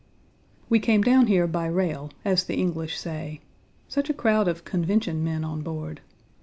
[0.67, 3.41] "We" came down here by rail, as the English say.
[3.87, 6.01] Such a crowd of Convention men on board.